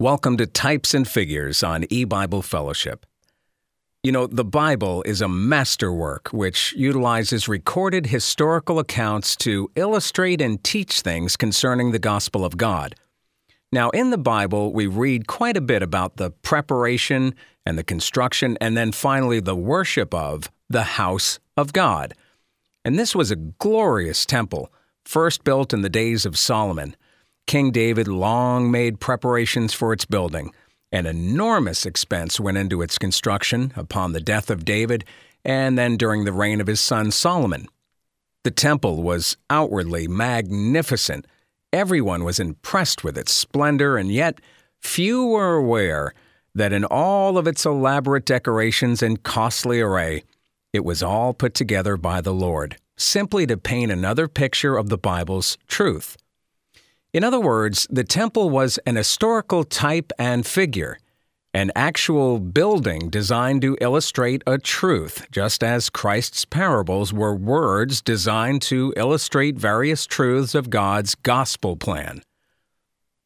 Welcome 0.00 0.36
to 0.36 0.46
Types 0.46 0.94
and 0.94 1.08
Figures 1.08 1.64
on 1.64 1.82
eBible 1.82 2.44
Fellowship. 2.44 3.04
You 4.04 4.12
know, 4.12 4.28
the 4.28 4.44
Bible 4.44 5.02
is 5.02 5.20
a 5.20 5.26
masterwork 5.26 6.28
which 6.28 6.72
utilizes 6.74 7.48
recorded 7.48 8.06
historical 8.06 8.78
accounts 8.78 9.34
to 9.38 9.68
illustrate 9.74 10.40
and 10.40 10.62
teach 10.62 11.00
things 11.00 11.36
concerning 11.36 11.90
the 11.90 11.98
gospel 11.98 12.44
of 12.44 12.56
God. 12.56 12.94
Now, 13.72 13.90
in 13.90 14.10
the 14.10 14.18
Bible, 14.18 14.72
we 14.72 14.86
read 14.86 15.26
quite 15.26 15.56
a 15.56 15.60
bit 15.60 15.82
about 15.82 16.16
the 16.16 16.30
preparation 16.30 17.34
and 17.66 17.76
the 17.76 17.82
construction, 17.82 18.56
and 18.60 18.76
then 18.76 18.92
finally 18.92 19.40
the 19.40 19.56
worship 19.56 20.14
of 20.14 20.48
the 20.70 20.84
house 20.84 21.40
of 21.56 21.72
God. 21.72 22.14
And 22.84 22.96
this 22.96 23.16
was 23.16 23.32
a 23.32 23.36
glorious 23.36 24.24
temple, 24.24 24.72
first 25.04 25.42
built 25.42 25.72
in 25.74 25.80
the 25.80 25.90
days 25.90 26.24
of 26.24 26.38
Solomon. 26.38 26.94
King 27.48 27.70
David 27.70 28.06
long 28.06 28.70
made 28.70 29.00
preparations 29.00 29.72
for 29.72 29.94
its 29.94 30.04
building. 30.04 30.52
An 30.92 31.06
enormous 31.06 31.86
expense 31.86 32.38
went 32.38 32.58
into 32.58 32.82
its 32.82 32.98
construction 32.98 33.72
upon 33.74 34.12
the 34.12 34.20
death 34.20 34.50
of 34.50 34.66
David 34.66 35.06
and 35.46 35.78
then 35.78 35.96
during 35.96 36.26
the 36.26 36.32
reign 36.32 36.60
of 36.60 36.66
his 36.66 36.78
son 36.78 37.10
Solomon. 37.10 37.66
The 38.44 38.50
temple 38.50 39.02
was 39.02 39.38
outwardly 39.48 40.06
magnificent. 40.06 41.26
Everyone 41.72 42.22
was 42.22 42.38
impressed 42.38 43.02
with 43.02 43.16
its 43.16 43.32
splendor, 43.32 43.96
and 43.96 44.12
yet 44.12 44.42
few 44.78 45.24
were 45.24 45.54
aware 45.54 46.12
that 46.54 46.74
in 46.74 46.84
all 46.84 47.38
of 47.38 47.46
its 47.46 47.64
elaborate 47.64 48.26
decorations 48.26 49.02
and 49.02 49.22
costly 49.22 49.80
array, 49.80 50.22
it 50.74 50.84
was 50.84 51.02
all 51.02 51.32
put 51.32 51.54
together 51.54 51.96
by 51.96 52.20
the 52.20 52.34
Lord, 52.34 52.76
simply 52.98 53.46
to 53.46 53.56
paint 53.56 53.90
another 53.90 54.28
picture 54.28 54.76
of 54.76 54.90
the 54.90 54.98
Bible's 54.98 55.56
truth. 55.66 56.18
In 57.14 57.24
other 57.24 57.40
words, 57.40 57.86
the 57.88 58.04
temple 58.04 58.50
was 58.50 58.78
an 58.84 58.96
historical 58.96 59.64
type 59.64 60.12
and 60.18 60.46
figure, 60.46 60.98
an 61.54 61.72
actual 61.74 62.38
building 62.38 63.08
designed 63.08 63.62
to 63.62 63.78
illustrate 63.80 64.42
a 64.46 64.58
truth, 64.58 65.26
just 65.30 65.64
as 65.64 65.88
Christ's 65.88 66.44
parables 66.44 67.10
were 67.10 67.34
words 67.34 68.02
designed 68.02 68.60
to 68.62 68.92
illustrate 68.94 69.56
various 69.56 70.04
truths 70.04 70.54
of 70.54 70.68
God's 70.68 71.14
gospel 71.14 71.76
plan. 71.76 72.20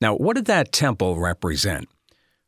Now, 0.00 0.14
what 0.14 0.36
did 0.36 0.44
that 0.46 0.72
temple 0.72 1.18
represent? 1.18 1.88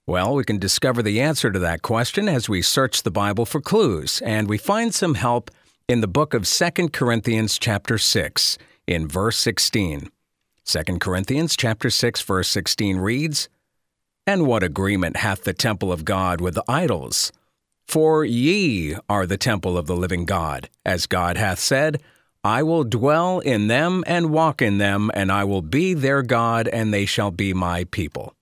Well, 0.07 0.37
we 0.37 0.45
can 0.45 0.59
discover 0.59 1.03
the 1.03 1.21
answer 1.21 1.51
to 1.51 1.59
that 1.59 1.83
question 1.83 2.29
as 2.29 2.49
we 2.49 2.63
search 2.63 3.03
the 3.03 3.11
Bible 3.11 3.45
for 3.45 3.61
clues, 3.61 4.23
and 4.25 4.49
we 4.49 4.59
find 4.59 4.95
some 4.95 5.15
help 5.15 5.51
in 5.89 6.01
the 6.01 6.07
book 6.07 6.33
of 6.33 6.47
2 6.47 6.91
Corinthians 6.91 7.59
chapter 7.59 7.99
6 7.99 8.57
in 8.87 9.09
verse 9.09 9.37
16. 9.39 10.11
2 10.67 10.99
Corinthians 10.99 11.57
chapter 11.57 11.91
6 11.91 12.23
verse 12.23 12.49
16 12.49 12.97
reads, 12.97 13.49
And 14.27 14.47
what 14.47 14.63
agreement 14.63 15.19
hath 15.19 15.45
the 15.45 15.53
temple 15.53 15.93
of 15.93 16.05
God 16.05 16.41
with 16.41 16.55
the 16.55 16.65
idols? 16.67 17.33
For 17.87 18.25
ye 18.25 18.97
are 19.09 19.27
the 19.27 19.37
temple 19.37 19.77
of 19.77 19.87
the 19.87 19.97
living 19.97 20.25
God, 20.25 20.71
as 20.85 21.07
God 21.07 21.37
hath 21.37 21.59
said, 21.59 22.03
I 22.43 22.63
will 22.63 22.85
dwell 22.85 23.41
in 23.41 23.69
them 23.69 24.05
and 24.07 24.31
walk 24.31 24.63
in 24.63 24.79
them, 24.79 25.11
and 25.15 25.31
I 25.31 25.45
will 25.45 25.63
be 25.63 25.95
their 25.95 26.23
God, 26.23 26.67
and 26.69 26.93
they 26.93 27.07
shall 27.07 27.31
be 27.31 27.53
my 27.53 27.85
people. 27.85 28.35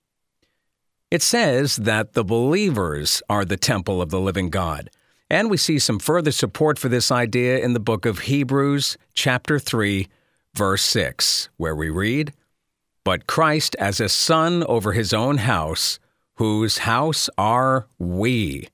It 1.11 1.21
says 1.21 1.75
that 1.77 2.13
the 2.13 2.23
believers 2.23 3.21
are 3.29 3.45
the 3.45 3.57
temple 3.57 4.01
of 4.01 4.09
the 4.09 4.19
living 4.19 4.49
God. 4.49 4.89
And 5.29 5.49
we 5.49 5.57
see 5.57 5.79
some 5.79 5.99
further 5.99 6.31
support 6.31 6.79
for 6.79 6.89
this 6.89 7.11
idea 7.11 7.59
in 7.59 7.73
the 7.73 7.79
book 7.79 8.05
of 8.05 8.19
Hebrews, 8.19 8.97
chapter 9.13 9.59
3, 9.59 10.07
verse 10.55 10.83
6, 10.83 11.49
where 11.57 11.75
we 11.75 11.89
read, 11.89 12.33
But 13.03 13.27
Christ 13.27 13.75
as 13.79 13.99
a 13.99 14.09
son 14.09 14.63
over 14.63 14.93
his 14.93 15.13
own 15.13 15.39
house, 15.39 15.99
whose 16.35 16.79
house 16.79 17.29
are 17.37 17.87
we. 17.97 18.67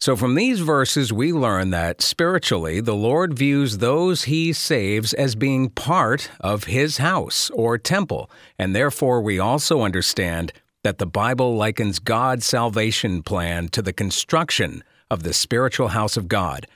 So, 0.00 0.16
from 0.16 0.34
these 0.34 0.58
verses, 0.58 1.12
we 1.12 1.32
learn 1.32 1.70
that 1.70 2.02
spiritually, 2.02 2.80
the 2.80 2.94
Lord 2.94 3.34
views 3.34 3.78
those 3.78 4.24
he 4.24 4.52
saves 4.52 5.12
as 5.12 5.36
being 5.36 5.70
part 5.70 6.28
of 6.40 6.64
his 6.64 6.98
house 6.98 7.50
or 7.50 7.78
temple, 7.78 8.28
and 8.58 8.74
therefore 8.74 9.20
we 9.20 9.38
also 9.38 9.82
understand 9.82 10.52
that 10.82 10.98
the 10.98 11.06
Bible 11.06 11.54
likens 11.54 12.00
God's 12.00 12.44
salvation 12.44 13.22
plan 13.22 13.68
to 13.68 13.82
the 13.82 13.92
construction 13.92 14.82
of 15.08 15.22
the 15.22 15.32
spiritual 15.32 15.88
house 15.88 16.16
of 16.16 16.26
God 16.26 16.66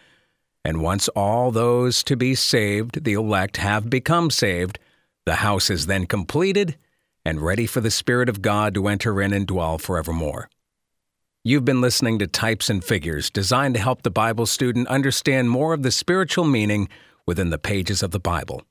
and 0.67 0.83
once 0.83 1.07
all 1.11 1.53
those 1.53 2.03
to 2.03 2.17
be 2.17 2.35
saved, 2.35 3.05
the 3.05 3.13
elect, 3.13 3.59
have 3.59 3.89
become 3.89 4.33
saved, 4.33 4.81
the 5.25 5.37
house 5.37 5.71
is 5.71 5.87
then 5.87 6.07
completed 6.07 6.77
and 7.25 7.41
ready 7.41 7.67
for 7.67 7.81
the 7.81 7.89
Spirit 7.89 8.29
of 8.29 8.43
God 8.43 8.75
to 8.75 8.89
enter 8.89 9.23
in 9.23 9.33
and 9.33 9.47
dwell 9.47 9.79
forevermore. 9.79 10.51
You've 11.45 11.65
been 11.65 11.81
listening 11.81 12.19
to 12.19 12.27
Types 12.27 12.69
and 12.69 12.83
Figures, 12.83 13.31
designed 13.31 13.77
to 13.77 13.81
help 13.81 14.03
the 14.03 14.11
Bible 14.11 14.45
student 14.45 14.89
understand 14.89 15.51
more 15.51 15.73
of 15.73 15.85
the 15.85 15.93
spiritual 15.93 16.45
meaning 16.45 16.89
within 17.27 17.51
the 17.51 17.59
pages 17.59 18.03
of 18.03 18.11
the 18.11 18.19
Bible. 18.19 18.63